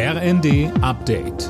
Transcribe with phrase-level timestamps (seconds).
[0.00, 1.48] RND Update.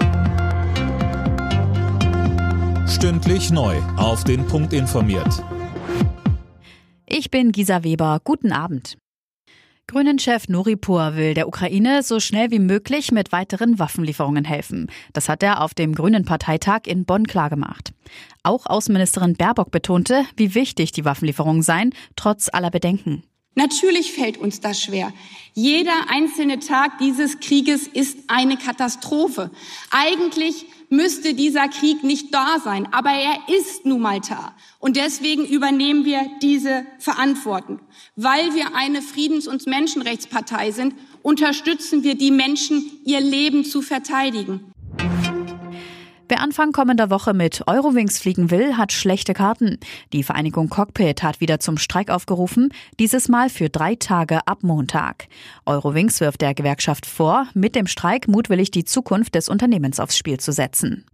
[2.89, 3.77] Stündlich neu.
[3.99, 5.45] Auf den Punkt informiert.
[7.05, 8.23] Ich bin Gisa Weber.
[8.25, 8.97] Guten Abend.
[9.87, 14.91] Grünen-Chef Nuripur will der Ukraine so schnell wie möglich mit weiteren Waffenlieferungen helfen.
[15.13, 17.93] Das hat er auf dem Grünen Parteitag in Bonn klargemacht.
[18.45, 23.25] Auch Außenministerin Baerbock betonte, wie wichtig die Waffenlieferungen seien, trotz aller Bedenken.
[23.59, 25.13] Natürlich fällt uns das schwer.
[25.53, 29.51] Jeder einzelne Tag dieses Krieges ist eine Katastrophe.
[29.91, 34.55] Eigentlich müsste dieser Krieg nicht da sein, aber er ist nun mal da.
[34.79, 37.81] Und deswegen übernehmen wir diese Verantwortung.
[38.15, 44.73] Weil wir eine Friedens- und Menschenrechtspartei sind, unterstützen wir die Menschen, ihr Leben zu verteidigen.
[46.31, 49.79] Wer Anfang kommender Woche mit Eurowings fliegen will, hat schlechte Karten.
[50.13, 52.71] Die Vereinigung Cockpit hat wieder zum Streik aufgerufen,
[53.01, 55.29] dieses Mal für drei Tage ab Montag.
[55.65, 60.39] Eurowings wirft der Gewerkschaft vor, mit dem Streik mutwillig die Zukunft des Unternehmens aufs Spiel
[60.39, 61.07] zu setzen.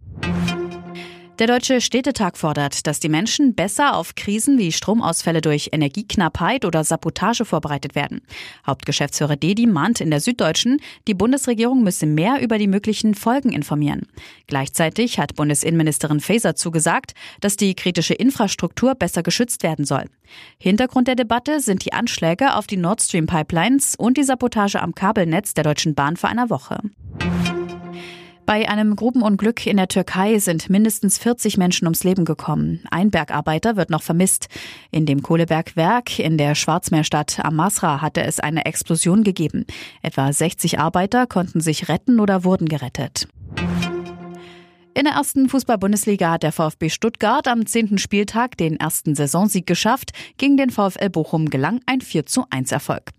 [1.37, 6.85] Der Deutsche Städtetag fordert, dass die Menschen besser auf Krisen wie Stromausfälle durch Energieknappheit oder
[6.85, 8.21] Sabotage vorbereitet werden.
[8.65, 14.03] Hauptgeschäftsführer Dedi mahnt in der Süddeutschen, die Bundesregierung müsse mehr über die möglichen Folgen informieren.
[14.47, 20.05] Gleichzeitig hat Bundesinnenministerin Faeser zugesagt, dass die kritische Infrastruktur besser geschützt werden soll.
[20.57, 24.95] Hintergrund der Debatte sind die Anschläge auf die Nord Stream Pipelines und die Sabotage am
[24.95, 26.79] Kabelnetz der Deutschen Bahn vor einer Woche.
[28.45, 32.83] Bei einem Grubenunglück in der Türkei sind mindestens 40 Menschen ums Leben gekommen.
[32.91, 34.49] Ein Bergarbeiter wird noch vermisst.
[34.91, 39.65] In dem Kohlebergwerk in der Schwarzmeerstadt Amasra hatte es eine Explosion gegeben.
[40.03, 43.27] Etwa 60 Arbeiter konnten sich retten oder wurden gerettet.
[44.97, 50.13] In der ersten Fußball-Bundesliga hat der VfB Stuttgart am zehnten Spieltag den ersten Saisonsieg geschafft.
[50.37, 53.11] Gegen den VfL Bochum gelang ein 4 zu 1 Erfolg.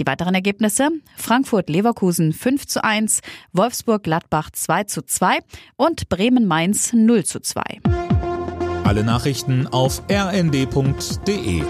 [0.00, 3.20] Die weiteren Ergebnisse Frankfurt-Leverkusen 5 zu 1,
[3.52, 5.38] Wolfsburg-Gladbach 2 zu 2
[5.76, 7.62] und Bremen-Mainz 0 zu 2.
[8.82, 11.62] Alle Nachrichten auf rnd.de